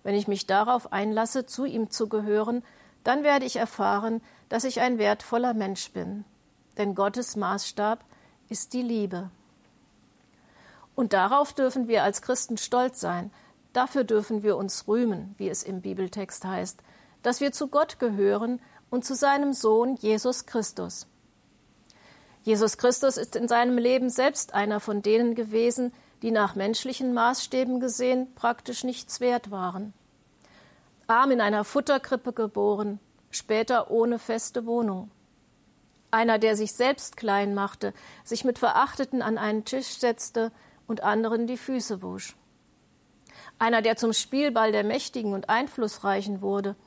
Wenn 0.04 0.16
ich 0.16 0.28
mich 0.28 0.48
darauf 0.48 0.92
einlasse, 0.92 1.46
zu 1.46 1.66
ihm 1.66 1.90
zu 1.90 2.10
gehören, 2.10 2.64
dann 3.04 3.24
werde 3.24 3.46
ich 3.46 3.56
erfahren, 3.56 4.22
dass 4.50 4.64
ich 4.64 4.82
ein 4.82 4.98
wertvoller 4.98 5.54
Mensch 5.54 5.92
bin. 5.92 6.26
Denn 6.78 6.96
Gottes 6.96 7.36
Maßstab 7.36 8.04
ist 8.50 8.74
die 8.74 8.82
Liebe. 8.82 9.30
Und 10.96 11.14
darauf 11.14 11.54
dürfen 11.54 11.88
wir 11.88 12.04
als 12.04 12.22
Christen 12.22 12.58
stolz 12.58 13.00
sein. 13.00 13.32
Dafür 13.74 14.04
dürfen 14.04 14.44
wir 14.44 14.58
uns 14.58 14.88
rühmen, 14.88 15.34
wie 15.38 15.50
es 15.50 15.64
im 15.64 15.82
Bibeltext 15.82 16.44
heißt, 16.44 16.80
dass 17.24 17.40
wir 17.40 17.52
zu 17.52 17.68
Gott 17.68 18.00
gehören 18.00 18.60
und 18.90 19.06
zu 19.06 19.16
seinem 19.16 19.54
Sohn 19.54 19.96
Jesus 19.96 20.46
Christus. 20.46 21.08
Jesus 22.44 22.78
Christus 22.78 23.18
ist 23.18 23.36
in 23.36 23.48
seinem 23.48 23.78
Leben 23.78 24.10
selbst 24.10 24.54
einer 24.54 24.80
von 24.80 25.02
denen 25.02 25.36
gewesen, 25.36 25.94
die 26.22 26.32
nach 26.32 26.56
menschlichen 26.56 27.14
Maßstäben 27.14 27.80
gesehen 27.80 28.34
praktisch 28.36 28.84
nichts 28.84 29.20
wert 29.20 29.52
waren. 29.52 29.94
Arm 31.12 31.32
in 31.32 31.42
einer 31.42 31.66
Futterkrippe 31.66 32.32
geboren, 32.32 33.00
später 33.32 33.92
ohne 33.92 34.18
feste 34.18 34.66
Wohnung. 34.66 35.12
Einer, 36.10 36.40
der 36.40 36.56
sich 36.56 36.72
selbst 36.72 37.18
klein 37.18 37.54
machte, 37.54 37.94
sich 38.24 38.46
mit 38.46 38.58
Verachteten 38.58 39.22
an 39.22 39.38
einen 39.38 39.66
Tisch 39.66 40.00
setzte 40.00 40.54
und 40.88 41.04
anderen 41.04 41.48
die 41.48 41.58
Füße 41.58 42.02
wusch. 42.02 42.38
Einer, 43.60 43.82
der 43.82 43.98
zum 43.98 44.14
Spielball 44.14 44.72
der 44.72 44.86
Mächtigen 44.86 45.34
und 45.34 45.50
Einflussreichen 45.50 46.42
wurde, 46.42 46.78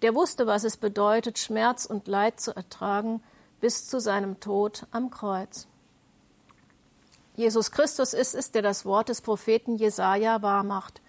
der 0.00 0.14
wusste, 0.14 0.46
was 0.46 0.64
es 0.64 0.78
bedeutet, 0.78 1.38
Schmerz 1.38 1.84
und 1.84 2.08
Leid 2.08 2.40
zu 2.40 2.56
ertragen 2.56 3.22
bis 3.60 3.86
zu 3.86 4.00
seinem 4.00 4.40
Tod 4.40 4.86
am 4.92 5.10
Kreuz. 5.10 5.68
Jesus 7.36 7.70
Christus 7.70 8.14
ist 8.14 8.34
es, 8.34 8.50
der 8.50 8.62
das 8.62 8.86
Wort 8.86 9.10
des 9.10 9.20
Propheten 9.20 9.76
Jesaja 9.76 10.40
wahrmacht. 10.40 11.02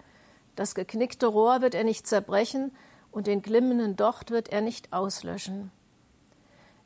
Das 0.56 0.74
geknickte 0.74 1.26
Rohr 1.26 1.60
wird 1.60 1.74
er 1.74 1.84
nicht 1.84 2.06
zerbrechen 2.06 2.72
und 3.12 3.26
den 3.26 3.42
glimmenden 3.42 3.94
Docht 3.94 4.30
wird 4.30 4.48
er 4.48 4.62
nicht 4.62 4.92
auslöschen. 4.92 5.70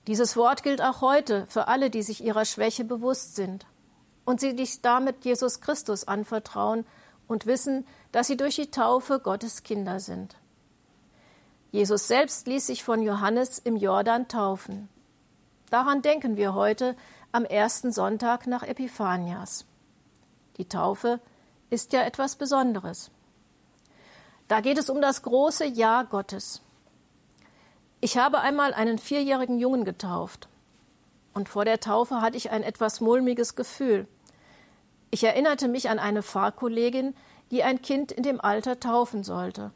Dieses 0.06 0.36
Wort 0.36 0.62
gilt 0.62 0.82
auch 0.82 1.00
heute 1.00 1.46
für 1.46 1.68
alle, 1.68 1.88
die 1.88 2.02
sich 2.02 2.22
ihrer 2.22 2.44
Schwäche 2.44 2.84
bewusst 2.84 3.36
sind 3.36 3.66
und 4.24 4.40
sie 4.40 4.56
sich 4.56 4.82
damit 4.82 5.24
Jesus 5.24 5.60
Christus 5.60 6.06
anvertrauen 6.06 6.84
und 7.28 7.46
wissen, 7.46 7.86
dass 8.12 8.26
sie 8.26 8.36
durch 8.36 8.56
die 8.56 8.70
Taufe 8.70 9.20
Gottes 9.20 9.62
Kinder 9.62 10.00
sind. 10.00 10.36
Jesus 11.70 12.08
selbst 12.08 12.48
ließ 12.48 12.66
sich 12.66 12.82
von 12.82 13.02
Johannes 13.02 13.60
im 13.60 13.76
Jordan 13.76 14.26
taufen. 14.26 14.88
Daran 15.70 16.02
denken 16.02 16.36
wir 16.36 16.54
heute 16.54 16.96
am 17.30 17.44
ersten 17.44 17.92
Sonntag 17.92 18.48
nach 18.48 18.64
Epiphanias. 18.64 19.64
Die 20.56 20.68
Taufe 20.68 21.20
ist 21.70 21.92
ja 21.92 22.02
etwas 22.02 22.34
Besonderes. 22.34 23.12
Da 24.50 24.60
geht 24.60 24.78
es 24.78 24.90
um 24.90 25.00
das 25.00 25.22
große 25.22 25.64
Ja 25.64 26.02
Gottes. 26.02 26.60
Ich 28.00 28.18
habe 28.18 28.40
einmal 28.40 28.74
einen 28.74 28.98
vierjährigen 28.98 29.60
Jungen 29.60 29.84
getauft. 29.84 30.48
Und 31.32 31.48
vor 31.48 31.64
der 31.64 31.78
Taufe 31.78 32.20
hatte 32.20 32.36
ich 32.36 32.50
ein 32.50 32.64
etwas 32.64 33.00
mulmiges 33.00 33.54
Gefühl. 33.54 34.08
Ich 35.12 35.22
erinnerte 35.22 35.68
mich 35.68 35.88
an 35.88 36.00
eine 36.00 36.22
Fahrkollegin, 36.22 37.14
die 37.52 37.62
ein 37.62 37.80
Kind 37.80 38.10
in 38.10 38.24
dem 38.24 38.40
Alter 38.40 38.80
taufen 38.80 39.22
sollte. 39.22 39.70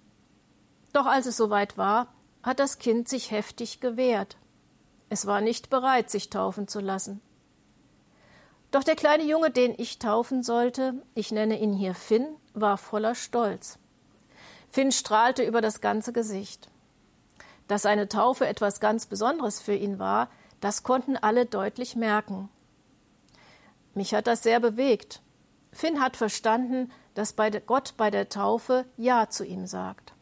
Doch 0.92 1.06
als 1.06 1.26
es 1.26 1.36
soweit 1.36 1.78
war, 1.78 2.08
hat 2.42 2.58
das 2.58 2.78
Kind 2.78 3.08
sich 3.08 3.30
heftig 3.30 3.78
gewehrt. 3.78 4.38
Es 5.08 5.24
war 5.24 5.40
nicht 5.40 5.70
bereit, 5.70 6.10
sich 6.10 6.30
taufen 6.30 6.66
zu 6.66 6.80
lassen. 6.80 7.20
Doch 8.72 8.82
der 8.82 8.96
kleine 8.96 9.22
Junge, 9.22 9.52
den 9.52 9.72
ich 9.78 10.00
taufen 10.00 10.42
sollte, 10.42 10.94
ich 11.14 11.30
nenne 11.30 11.60
ihn 11.60 11.74
hier 11.74 11.94
Finn, 11.94 12.26
war 12.54 12.76
voller 12.76 13.14
Stolz. 13.14 13.78
Finn 14.74 14.90
strahlte 14.90 15.44
über 15.44 15.60
das 15.60 15.80
ganze 15.80 16.12
Gesicht. 16.12 16.68
Dass 17.68 17.82
seine 17.82 18.08
Taufe 18.08 18.48
etwas 18.48 18.80
ganz 18.80 19.06
Besonderes 19.06 19.60
für 19.60 19.76
ihn 19.76 20.00
war, 20.00 20.28
das 20.60 20.82
konnten 20.82 21.16
alle 21.16 21.46
deutlich 21.46 21.94
merken. 21.94 22.48
Mich 23.94 24.14
hat 24.14 24.26
das 24.26 24.42
sehr 24.42 24.58
bewegt. 24.58 25.22
Finn 25.70 26.00
hat 26.00 26.16
verstanden, 26.16 26.90
dass 27.14 27.36
Gott 27.66 27.94
bei 27.96 28.10
der 28.10 28.28
Taufe 28.28 28.84
Ja 28.96 29.28
zu 29.28 29.44
ihm 29.44 29.68
sagt. 29.68 30.12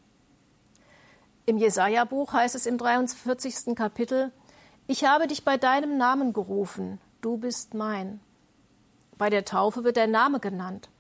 Im 1.46 1.56
Jesaja-Buch 1.56 2.34
heißt 2.34 2.54
es 2.54 2.66
im 2.66 2.76
43. 2.76 3.74
Kapitel: 3.74 4.32
Ich 4.86 5.06
habe 5.06 5.28
dich 5.28 5.46
bei 5.46 5.56
deinem 5.56 5.96
Namen 5.96 6.34
gerufen, 6.34 7.00
du 7.22 7.38
bist 7.38 7.72
mein. 7.72 8.20
Bei 9.16 9.30
der 9.30 9.46
Taufe 9.46 9.82
wird 9.82 9.96
der 9.96 10.08
Name 10.08 10.40
genannt. 10.40 10.90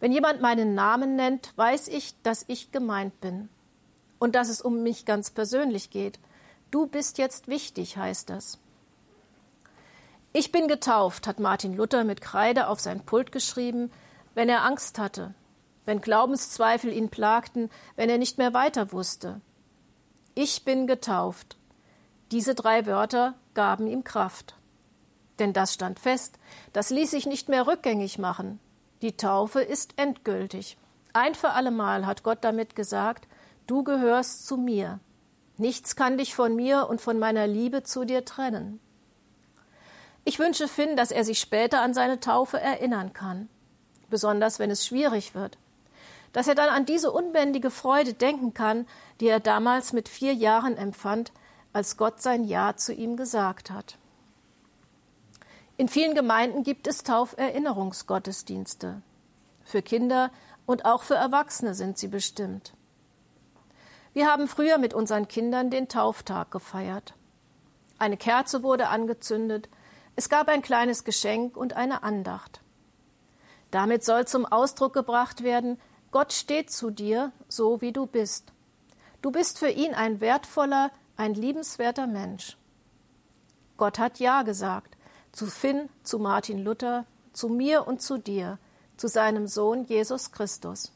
Wenn 0.00 0.12
jemand 0.12 0.40
meinen 0.40 0.74
Namen 0.74 1.16
nennt, 1.16 1.52
weiß 1.56 1.88
ich, 1.88 2.14
dass 2.22 2.44
ich 2.48 2.70
gemeint 2.70 3.20
bin 3.20 3.48
und 4.18 4.34
dass 4.34 4.48
es 4.48 4.62
um 4.62 4.82
mich 4.82 5.04
ganz 5.04 5.30
persönlich 5.30 5.90
geht. 5.90 6.18
Du 6.70 6.86
bist 6.86 7.18
jetzt 7.18 7.48
wichtig, 7.48 7.96
heißt 7.96 8.30
das. 8.30 8.58
Ich 10.32 10.52
bin 10.52 10.68
getauft, 10.68 11.26
hat 11.26 11.40
Martin 11.40 11.74
Luther 11.74 12.04
mit 12.04 12.20
Kreide 12.20 12.68
auf 12.68 12.80
sein 12.80 13.00
Pult 13.04 13.32
geschrieben, 13.32 13.90
wenn 14.34 14.48
er 14.48 14.64
Angst 14.64 14.98
hatte, 14.98 15.34
wenn 15.84 16.00
Glaubenszweifel 16.00 16.92
ihn 16.92 17.08
plagten, 17.08 17.70
wenn 17.96 18.10
er 18.10 18.18
nicht 18.18 18.38
mehr 18.38 18.54
weiter 18.54 18.92
wusste. 18.92 19.40
Ich 20.34 20.64
bin 20.64 20.86
getauft. 20.86 21.56
Diese 22.30 22.54
drei 22.54 22.86
Wörter 22.86 23.34
gaben 23.54 23.86
ihm 23.86 24.04
Kraft. 24.04 24.54
Denn 25.38 25.52
das 25.52 25.74
stand 25.74 25.98
fest, 25.98 26.38
das 26.72 26.90
ließ 26.90 27.10
sich 27.10 27.26
nicht 27.26 27.48
mehr 27.48 27.66
rückgängig 27.66 28.18
machen. 28.18 28.60
Die 29.02 29.16
Taufe 29.16 29.60
ist 29.60 29.94
endgültig. 29.96 30.76
Ein 31.12 31.34
für 31.34 31.50
allemal 31.50 32.06
hat 32.06 32.22
Gott 32.22 32.38
damit 32.42 32.74
gesagt, 32.74 33.28
du 33.66 33.84
gehörst 33.84 34.46
zu 34.46 34.56
mir. 34.56 34.98
Nichts 35.56 35.96
kann 35.96 36.18
dich 36.18 36.34
von 36.34 36.54
mir 36.56 36.88
und 36.88 37.00
von 37.00 37.18
meiner 37.18 37.46
Liebe 37.46 37.82
zu 37.82 38.04
dir 38.04 38.24
trennen. 38.24 38.80
Ich 40.24 40.38
wünsche 40.38 40.68
Finn, 40.68 40.96
dass 40.96 41.10
er 41.10 41.24
sich 41.24 41.38
später 41.38 41.80
an 41.80 41.94
seine 41.94 42.20
Taufe 42.20 42.60
erinnern 42.60 43.12
kann, 43.12 43.48
besonders 44.10 44.58
wenn 44.58 44.70
es 44.70 44.86
schwierig 44.86 45.34
wird, 45.34 45.58
dass 46.32 46.48
er 46.48 46.54
dann 46.54 46.68
an 46.68 46.84
diese 46.84 47.10
unbändige 47.10 47.70
Freude 47.70 48.14
denken 48.14 48.52
kann, 48.52 48.86
die 49.20 49.28
er 49.28 49.40
damals 49.40 49.92
mit 49.92 50.08
vier 50.08 50.34
Jahren 50.34 50.76
empfand, 50.76 51.32
als 51.72 51.96
Gott 51.96 52.20
sein 52.20 52.44
Ja 52.44 52.76
zu 52.76 52.92
ihm 52.92 53.16
gesagt 53.16 53.70
hat. 53.70 53.96
In 55.78 55.88
vielen 55.88 56.16
Gemeinden 56.16 56.64
gibt 56.64 56.88
es 56.88 57.04
Tauferinnerungsgottesdienste. 57.04 59.00
Für 59.62 59.80
Kinder 59.80 60.32
und 60.66 60.84
auch 60.84 61.04
für 61.04 61.14
Erwachsene 61.14 61.72
sind 61.72 61.98
sie 61.98 62.08
bestimmt. 62.08 62.72
Wir 64.12 64.26
haben 64.26 64.48
früher 64.48 64.78
mit 64.78 64.92
unseren 64.92 65.28
Kindern 65.28 65.70
den 65.70 65.86
Tauftag 65.86 66.50
gefeiert. 66.50 67.14
Eine 67.96 68.16
Kerze 68.16 68.64
wurde 68.64 68.88
angezündet, 68.88 69.68
es 70.16 70.28
gab 70.28 70.48
ein 70.48 70.62
kleines 70.62 71.04
Geschenk 71.04 71.56
und 71.56 71.74
eine 71.74 72.02
Andacht. 72.02 72.60
Damit 73.70 74.04
soll 74.04 74.26
zum 74.26 74.46
Ausdruck 74.46 74.94
gebracht 74.94 75.44
werden, 75.44 75.80
Gott 76.10 76.32
steht 76.32 76.72
zu 76.72 76.90
dir, 76.90 77.30
so 77.46 77.80
wie 77.80 77.92
du 77.92 78.06
bist. 78.06 78.52
Du 79.22 79.30
bist 79.30 79.60
für 79.60 79.70
ihn 79.70 79.94
ein 79.94 80.20
wertvoller, 80.20 80.90
ein 81.16 81.34
liebenswerter 81.34 82.08
Mensch. 82.08 82.56
Gott 83.76 84.00
hat 84.00 84.18
Ja 84.18 84.42
gesagt 84.42 84.97
zu 85.32 85.46
Finn, 85.46 85.88
zu 86.02 86.18
Martin 86.18 86.64
Luther, 86.64 87.04
zu 87.32 87.48
mir 87.48 87.86
und 87.86 88.02
zu 88.02 88.18
dir, 88.18 88.58
zu 88.96 89.08
seinem 89.08 89.46
Sohn 89.46 89.84
Jesus 89.84 90.32
Christus. 90.32 90.92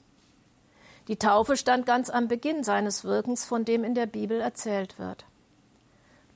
Die 1.09 1.17
Taufe 1.17 1.57
stand 1.57 1.87
ganz 1.87 2.11
am 2.11 2.29
Beginn 2.29 2.65
seines 2.65 3.05
Wirkens, 3.05 3.45
von 3.45 3.65
dem 3.65 3.85
in 3.85 3.95
der 3.95 4.07
Bibel 4.07 4.41
erzählt 4.41 4.99
wird. 4.99 5.25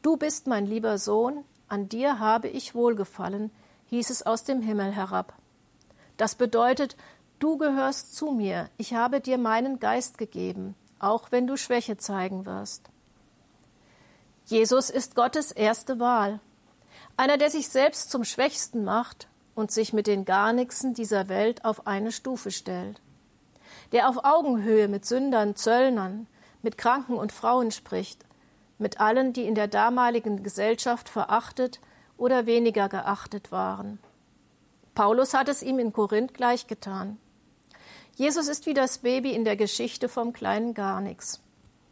Du 0.03 0.17
bist 0.17 0.47
mein 0.47 0.67
lieber 0.67 0.99
Sohn, 0.99 1.45
an 1.69 1.89
dir 1.89 2.19
habe 2.19 2.49
ich 2.49 2.75
wohlgefallen, 2.75 3.51
hieß 3.87 4.11
es 4.11 4.25
aus 4.25 4.45
dem 4.45 4.63
Himmel 4.63 4.93
herab. 4.93 5.35
Das 6.17 6.35
bedeutet, 6.35 6.97
du 7.39 7.59
gehörst 7.59 8.15
zu 8.15 8.31
mir, 8.31 8.69
ich 8.77 8.95
habe 8.95 9.21
dir 9.21 9.39
meinen 9.39 9.79
Geist 9.81 10.19
gegeben, 10.19 10.75
auch 10.99 11.33
wenn 11.33 11.47
du 11.47 11.57
Schwäche 11.57 11.97
zeigen 11.97 12.47
wirst. 12.47 12.83
Jesus 14.47 14.91
ist 14.91 15.17
Gottes 15.17 15.51
erste 15.51 15.99
Wahl. 15.99 16.41
Einer, 17.17 17.39
der 17.39 17.51
sich 17.51 17.69
selbst 17.69 18.11
zum 18.11 18.25
Schwächsten 18.25 18.85
macht 18.85 19.29
und 19.55 19.71
sich 19.71 19.93
mit 19.93 20.07
den 20.07 20.25
Garnixen 20.25 20.93
dieser 20.93 21.29
Welt 21.29 21.65
auf 21.65 21.87
eine 21.87 22.13
Stufe 22.13 22.51
stellt. 22.51 23.01
Der 23.93 24.09
auf 24.09 24.25
Augenhöhe 24.25 24.87
mit 24.89 25.07
Sündern, 25.07 25.57
Zöllnern, 25.57 26.27
mit 26.63 26.77
Kranken 26.77 27.15
und 27.15 27.33
Frauen 27.33 27.71
spricht, 27.71 28.25
mit 28.79 29.01
allen, 29.01 29.33
die 29.33 29.47
in 29.47 29.55
der 29.55 29.69
damaligen 29.69 30.43
Gesellschaft 30.43 31.09
verachtet 31.09 31.81
oder 32.19 32.45
weniger 32.45 32.89
geachtet 32.91 33.51
waren. 33.51 33.99
Paulus 34.95 35.33
hat 35.33 35.49
es 35.49 35.63
ihm 35.63 35.79
in 35.79 35.93
Korinth 35.93 36.35
gleichgetan. 36.35 37.19
Jesus 38.15 38.49
ist 38.49 38.67
wie 38.67 38.75
das 38.75 38.99
Baby 38.99 39.33
in 39.33 39.45
der 39.45 39.57
Geschichte 39.57 40.09
vom 40.09 40.33
kleinen 40.33 40.75
Garnix. 40.75 41.41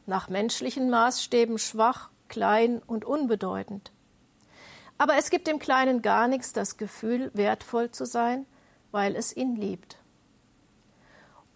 Nach 0.06 0.28
menschlichen 0.28 0.90
Maßstäben 0.90 1.58
schwach, 1.58 2.10
klein 2.28 2.82
und 2.86 3.04
unbedeutend. 3.04 3.93
Aber 4.98 5.16
es 5.16 5.30
gibt 5.30 5.46
dem 5.46 5.58
kleinen 5.58 6.02
Garnix 6.02 6.52
das 6.52 6.76
Gefühl, 6.76 7.30
wertvoll 7.34 7.90
zu 7.90 8.06
sein, 8.06 8.46
weil 8.92 9.16
es 9.16 9.36
ihn 9.36 9.56
liebt. 9.56 9.98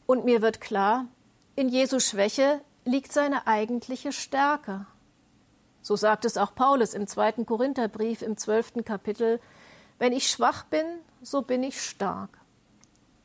Und 0.07 0.25
mir 0.25 0.43
wird 0.43 0.61
klar, 0.61 1.07
in 1.55 1.69
Jesu 1.69 2.01
Schwäche 2.01 2.61
liegt 2.85 3.13
seine 3.13 3.47
eigentliche 3.47 4.13
Stärke. 4.13 4.87
So 5.83 5.97
sagt 5.97 6.25
es 6.25 6.37
auch 6.37 6.55
Paulus 6.55 6.95
im 6.95 7.07
zweiten 7.07 7.47
Korintherbrief 7.47 8.23
im 8.23 8.37
zwölften 8.37 8.85
Kapitel, 8.85 9.41
wenn 9.99 10.13
ich 10.13 10.31
schwach 10.31 10.65
bin, 10.65 10.87
so 11.23 11.43
bin 11.43 11.63
ich 11.63 11.81
stark. 11.83 12.31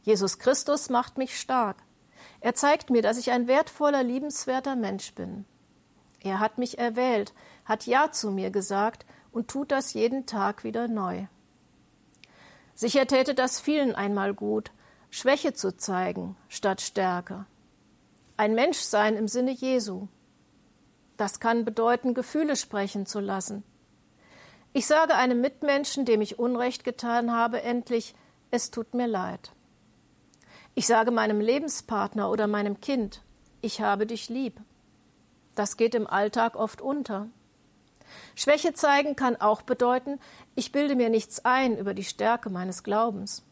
Jesus 0.04 0.40
Christus 0.40 0.90
macht 0.90 1.18
mich 1.18 1.40
stark. 1.40 1.78
Er 2.42 2.56
zeigt 2.56 2.90
mir, 2.90 3.02
dass 3.02 3.18
ich 3.18 3.32
ein 3.32 3.48
wertvoller, 3.48 4.04
liebenswerter 4.04 4.76
Mensch 4.76 5.14
bin. 5.14 5.46
Er 6.22 6.40
hat 6.40 6.58
mich 6.58 6.78
erwählt, 6.78 7.34
hat 7.66 7.86
Ja 7.86 8.12
zu 8.12 8.32
mir 8.32 8.50
gesagt 8.50 9.06
und 9.34 9.50
tut 9.50 9.72
das 9.72 9.94
jeden 9.94 10.26
Tag 10.26 10.64
wieder 10.64 10.88
neu. 10.88 11.26
Sicher 12.76 13.06
täte 13.06 13.36
das 13.36 13.60
vielen 13.60 13.94
einmal 13.94 14.34
gut, 14.34 14.72
Schwäche 15.10 15.54
zu 15.54 15.76
zeigen 15.76 16.36
statt 16.48 16.82
Stärke. 16.82 17.46
Ein 18.38 18.56
Menschsein 18.56 19.16
im 19.16 19.28
Sinne 19.28 19.52
Jesu. 19.52 20.08
Das 21.18 21.40
kann 21.40 21.66
bedeuten, 21.66 22.14
Gefühle 22.14 22.56
sprechen 22.56 23.06
zu 23.06 23.20
lassen. 23.20 23.64
Ich 24.72 24.88
sage 24.88 25.16
einem 25.16 25.40
Mitmenschen, 25.40 26.06
dem 26.06 26.22
ich 26.22 26.40
Unrecht 26.40 26.84
getan 26.84 27.32
habe, 27.32 27.62
endlich, 27.62 28.16
es 28.50 28.72
tut 28.72 28.96
mir 28.96 29.08
leid. 29.08 29.52
Ich 30.74 30.88
sage 30.88 31.12
meinem 31.12 31.40
Lebenspartner 31.40 32.32
oder 32.32 32.48
meinem 32.48 32.82
Kind, 32.82 33.22
ich 33.62 33.82
habe 33.82 34.08
dich 34.08 34.30
lieb. 34.30 34.60
Das 35.54 35.78
geht 35.78 35.94
im 35.94 36.08
Alltag 36.08 36.56
oft 36.56 36.82
unter. 36.82 37.28
Schwäche 38.36 38.74
zeigen 38.74 39.16
kann 39.16 39.36
auch 39.36 39.62
bedeuten, 39.62 40.20
ich 40.56 40.72
bilde 40.72 40.96
mir 40.96 41.10
nichts 41.10 41.46
ein 41.46 41.78
über 41.78 41.94
die 41.94 42.04
Stärke 42.04 42.50
meines 42.50 42.84
Glaubens. 42.84 43.44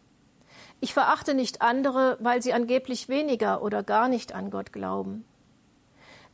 Ich 0.79 0.93
verachte 0.93 1.33
nicht 1.33 1.61
andere, 1.61 2.17
weil 2.19 2.41
sie 2.41 2.53
angeblich 2.53 3.07
weniger 3.07 3.61
oder 3.61 3.83
gar 3.83 4.07
nicht 4.07 4.33
an 4.33 4.49
Gott 4.49 4.73
glauben. 4.73 5.25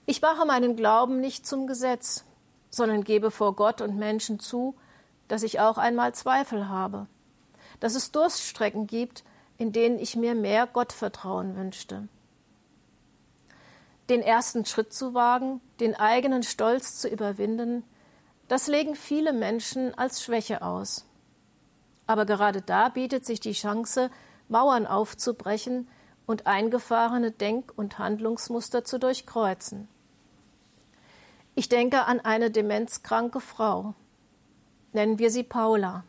Ich 0.05 0.21
mache 0.21 0.45
meinen 0.45 0.77
Glauben 0.77 1.19
nicht 1.19 1.45
zum 1.45 1.67
Gesetz, 1.67 2.23
sondern 2.69 3.03
gebe 3.03 3.29
vor 3.29 3.55
Gott 3.55 3.81
und 3.81 3.97
Menschen 3.97 4.39
zu, 4.39 4.75
dass 5.27 5.43
ich 5.43 5.59
auch 5.59 5.77
einmal 5.77 6.13
Zweifel 6.15 6.69
habe, 6.69 7.07
dass 7.81 7.95
es 7.95 8.11
Durststrecken 8.13 8.87
gibt, 8.87 9.25
in 9.57 9.73
denen 9.73 9.99
ich 9.99 10.15
mir 10.15 10.35
mehr 10.35 10.65
Gottvertrauen 10.67 11.57
wünschte. 11.57 12.07
Den 14.09 14.21
ersten 14.21 14.63
Schritt 14.63 14.93
zu 14.93 15.13
wagen, 15.13 15.59
den 15.81 15.95
eigenen 15.95 16.43
Stolz 16.43 16.97
zu 16.97 17.09
überwinden, 17.09 17.83
das 18.47 18.67
legen 18.67 18.95
viele 18.95 19.33
Menschen 19.33 19.97
als 19.97 20.23
Schwäche 20.23 20.61
aus. 20.61 21.05
Aber 22.05 22.25
gerade 22.25 22.61
da 22.61 22.89
bietet 22.89 23.25
sich 23.25 23.39
die 23.39 23.51
Chance, 23.51 24.09
Mauern 24.47 24.87
aufzubrechen 24.87 25.87
und 26.25 26.47
eingefahrene 26.47 27.31
Denk- 27.31 27.73
und 27.75 27.99
Handlungsmuster 27.99 28.83
zu 28.83 28.97
durchkreuzen. 28.99 29.87
Ich 31.55 31.69
denke 31.69 32.05
an 32.05 32.19
eine 32.19 32.51
demenzkranke 32.51 33.41
Frau. 33.41 33.95
Nennen 34.93 35.19
wir 35.19 35.31
sie 35.31 35.43
Paula. 35.43 36.03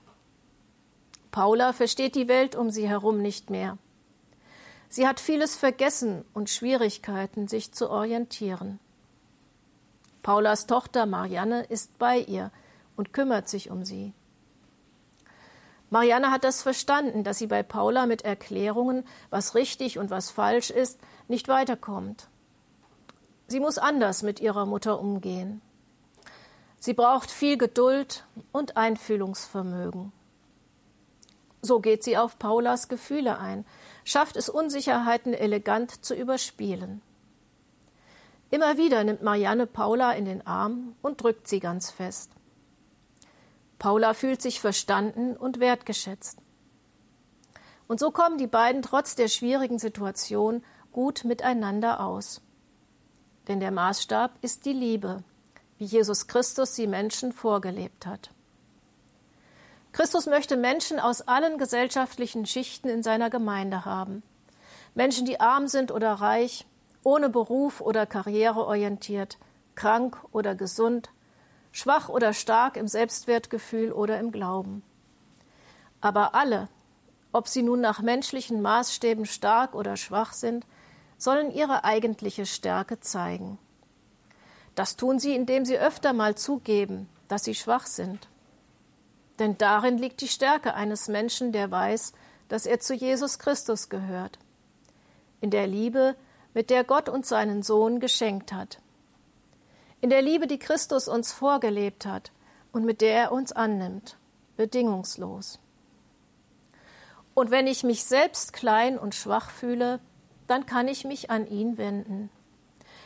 Paula 1.31 1.73
versteht 1.73 2.15
die 2.15 2.29
Welt 2.29 2.55
um 2.55 2.71
sie 2.71 2.89
herum 2.89 3.21
nicht 3.21 3.51
mehr. 3.51 3.79
Sie 4.89 5.07
hat 5.07 5.21
vieles 5.21 5.57
vergessen 5.57 6.25
und 6.33 6.51
Schwierigkeiten, 6.51 7.49
sich 7.49 7.73
zu 7.73 7.91
orientieren. 7.91 8.79
Paulas 10.23 10.67
Tochter 10.67 11.07
Marianne 11.07 11.65
ist 11.65 11.99
bei 11.99 12.19
ihr 12.19 12.51
und 12.97 13.13
kümmert 13.13 13.49
sich 13.49 13.71
um 13.71 13.85
sie. 13.85 14.13
Marianne 15.91 16.31
hat 16.31 16.45
das 16.45 16.63
verstanden, 16.63 17.25
dass 17.25 17.39
sie 17.39 17.47
bei 17.47 17.63
Paula 17.63 18.07
mit 18.07 18.23
Erklärungen, 18.23 19.05
was 19.31 19.55
richtig 19.55 19.99
und 19.99 20.11
was 20.11 20.31
falsch 20.31 20.71
ist, 20.71 21.01
nicht 21.29 21.49
weiterkommt. 21.49 22.29
Sie 23.47 23.61
muss 23.61 23.79
anders 23.79 24.23
mit 24.23 24.41
ihrer 24.41 24.67
Mutter 24.67 25.01
umgehen. 25.01 25.63
Sie 26.79 26.93
braucht 26.93 27.31
viel 27.31 27.57
Geduld 27.57 28.25
und 28.53 28.77
Einfühlungsvermögen. 28.77 30.13
So 31.63 31.81
geht 31.81 32.05
sie 32.05 32.19
auf 32.19 32.39
Paulas 32.39 32.89
Gefühle 32.89 33.39
ein, 33.39 33.65
schafft 34.05 34.37
es 34.37 34.49
Unsicherheiten 34.49 35.35
elegant 35.35 36.05
zu 36.05 36.15
überspielen. 36.15 37.03
Immer 38.51 38.79
wieder 38.79 39.05
nimmt 39.05 39.23
Marianne 39.23 39.67
Paula 39.67 40.13
in 40.13 40.25
den 40.25 40.47
Arm 40.47 40.97
und 41.03 41.23
drückt 41.23 41.49
sie 41.49 41.61
ganz 41.61 41.91
fest. 41.91 42.31
Paula 43.79 44.15
fühlt 44.15 44.41
sich 44.41 44.61
verstanden 44.61 45.37
und 45.37 45.61
wertgeschätzt. 45.61 46.39
Und 47.87 48.01
so 48.01 48.11
kommen 48.11 48.39
die 48.39 48.47
beiden 48.47 48.83
trotz 48.83 49.15
der 49.15 49.29
schwierigen 49.29 49.79
Situation 49.79 50.65
gut 50.93 51.25
miteinander 51.25 52.01
aus. 52.01 52.41
Denn 53.47 53.61
der 53.61 53.71
Maßstab 53.71 54.33
ist 54.43 54.65
die 54.67 54.73
Liebe, 54.73 55.23
wie 55.79 55.85
Jesus 55.85 56.27
Christus 56.27 56.75
sie 56.75 56.87
Menschen 56.87 57.33
vorgelebt 57.33 58.07
hat. 58.07 58.31
Christus 59.93 60.27
möchte 60.27 60.57
Menschen 60.57 61.01
aus 61.01 61.23
allen 61.23 61.57
gesellschaftlichen 61.59 62.47
Schichten 62.47 62.89
in 62.89 63.03
seiner 63.03 63.31
Gemeinde 63.31 63.85
haben. 63.85 64.23
Menschen, 64.95 65.25
die 65.25 65.41
arm 65.41 65.67
sind 65.67 65.91
oder 65.91 66.13
reich, 66.15 66.67
ohne 67.09 67.31
Beruf 67.31 67.81
oder 67.81 68.05
Karriere 68.05 68.67
orientiert, 68.67 69.39
krank 69.75 70.23
oder 70.31 70.55
gesund, 70.55 71.09
schwach 71.73 72.11
oder 72.11 72.35
stark 72.35 72.77
im 72.77 72.87
Selbstwertgefühl 72.87 73.93
oder 73.93 74.21
im 74.21 74.31
Glauben. 74.31 74.83
Aber 76.03 76.35
alle, 76.35 76.69
ob 77.33 77.49
sie 77.49 77.63
nun 77.63 77.81
nach 77.81 78.03
menschlichen 78.03 78.61
Maßstäben 78.61 79.25
stark 79.25 79.75
oder 79.75 79.97
schwach 79.97 80.35
sind, 80.35 80.67
sollen 81.17 81.51
ihre 81.51 81.83
eigentliche 81.83 82.45
Stärke 82.45 83.01
zeigen. 83.01 83.59
Das 84.75 84.97
tun 84.97 85.19
sie, 85.19 85.35
indem 85.35 85.65
sie 85.65 85.79
öfter 85.79 86.13
mal 86.13 86.35
zugeben, 86.35 87.09
dass 87.27 87.43
sie 87.43 87.55
schwach 87.55 87.87
sind. 87.87 88.29
Denn 89.39 89.57
darin 89.57 89.97
liegt 89.97 90.21
die 90.21 90.29
Stärke 90.29 90.75
eines 90.75 91.09
Menschen, 91.09 91.53
der 91.53 91.71
weiß, 91.71 92.13
dass 92.49 92.67
er 92.67 92.81
zu 92.81 92.95
Jesus 92.95 93.39
Christus 93.39 93.89
gehört. 93.89 94.39
In 95.41 95.51
der 95.51 95.67
Liebe, 95.67 96.15
mit 96.59 96.71
der 96.71 96.83
Gott 96.83 97.09
uns 97.09 97.29
seinen 97.29 97.63
Sohn 97.63 98.01
geschenkt 98.01 98.53
hat. 98.53 98.81
In 100.01 100.11
der 100.11 100.23
Liebe, 100.23 100.49
die 100.49 100.59
Christus 100.59 101.07
uns 101.07 101.33
vorgelebt 101.33 102.05
hat 102.05 102.33
und 102.73 102.85
mit 102.85 103.01
der 103.01 103.15
er 103.15 103.31
uns 103.31 103.53
annimmt, 103.53 104.17
bedingungslos. 104.57 105.61
Und 107.33 107.53
wenn 107.53 107.69
ich 107.69 107.85
mich 107.85 108.03
selbst 108.03 108.53
klein 108.53 108.99
und 108.99 109.15
schwach 109.15 109.51
fühle, 109.51 110.01
dann 110.49 110.67
kann 110.67 110.89
ich 110.89 111.05
mich 111.05 111.31
an 111.31 111.47
ihn 111.47 111.79
wenden. 111.79 112.29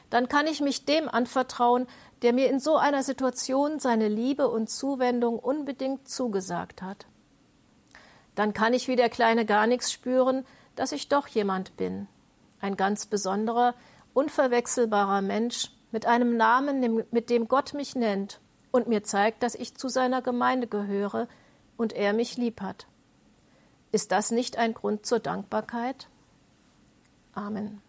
Dann 0.08 0.30
kann 0.30 0.46
ich 0.46 0.62
mich 0.62 0.86
dem 0.86 1.10
anvertrauen, 1.10 1.86
der 2.22 2.32
mir 2.32 2.48
in 2.48 2.58
so 2.58 2.78
einer 2.78 3.02
Situation 3.02 3.80
seine 3.80 4.08
Liebe 4.08 4.48
und 4.48 4.70
Zuwendung 4.70 5.38
unbedingt 5.38 6.08
zugesagt 6.08 6.80
hat. 6.80 7.04
Dann 8.34 8.54
kann 8.54 8.72
ich 8.72 8.88
wie 8.88 8.96
der 8.96 9.10
kleine 9.10 9.44
Garnix 9.44 9.92
spüren, 9.92 10.46
dass 10.74 10.92
ich 10.92 11.10
doch 11.10 11.26
jemand 11.28 11.76
bin, 11.76 12.08
ein 12.62 12.76
ganz 12.76 13.06
besonderer, 13.06 13.74
unverwechselbarer 14.14 15.20
Mensch 15.20 15.70
mit 15.90 16.06
einem 16.06 16.36
Namen, 16.36 17.04
mit 17.10 17.28
dem 17.28 17.48
Gott 17.48 17.74
mich 17.74 17.94
nennt 17.94 18.40
und 18.70 18.88
mir 18.88 19.04
zeigt, 19.04 19.42
dass 19.42 19.54
ich 19.54 19.76
zu 19.76 19.88
seiner 19.88 20.22
Gemeinde 20.22 20.66
gehöre 20.66 21.28
und 21.76 21.92
er 21.92 22.14
mich 22.14 22.36
lieb 22.36 22.62
hat. 22.62 22.86
Ist 23.90 24.10
das 24.10 24.30
nicht 24.30 24.56
ein 24.56 24.72
Grund 24.72 25.04
zur 25.04 25.18
Dankbarkeit? 25.18 26.08
Amen. 27.34 27.82